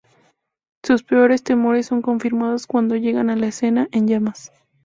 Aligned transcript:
Sus 0.83 1.03
peores 1.03 1.43
temores 1.43 1.85
son 1.85 2.01
confirmados 2.01 2.65
cuando 2.65 2.95
llegan 2.95 3.29
a 3.29 3.35
la 3.35 3.45
escena, 3.45 3.87
en 3.91 4.07
llamas. 4.07 4.51